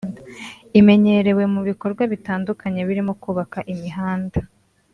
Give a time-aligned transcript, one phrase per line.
[0.79, 4.39] Imenyerewe mu bikorwa bitandukanye birimo kubaka imihanda